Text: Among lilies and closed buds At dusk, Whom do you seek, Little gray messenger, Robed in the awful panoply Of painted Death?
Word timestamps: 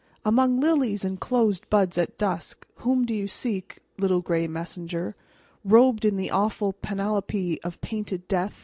Among 0.25 0.59
lilies 0.59 1.05
and 1.05 1.19
closed 1.19 1.69
buds 1.69 1.95
At 1.95 2.17
dusk, 2.17 2.65
Whom 2.77 3.05
do 3.05 3.13
you 3.13 3.27
seek, 3.27 3.81
Little 3.99 4.21
gray 4.21 4.47
messenger, 4.47 5.15
Robed 5.63 6.05
in 6.05 6.17
the 6.17 6.31
awful 6.31 6.73
panoply 6.73 7.61
Of 7.61 7.79
painted 7.81 8.27
Death? 8.27 8.59